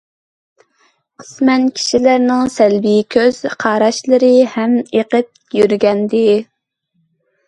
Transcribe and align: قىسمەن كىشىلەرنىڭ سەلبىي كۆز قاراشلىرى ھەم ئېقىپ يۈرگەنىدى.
قىسمەن 1.23 1.65
كىشىلەرنىڭ 1.79 2.47
سەلبىي 2.53 3.01
كۆز 3.15 3.41
قاراشلىرى 3.63 4.31
ھەم 4.55 4.73
ئېقىپ 4.81 5.29
يۈرگەنىدى. 5.61 6.23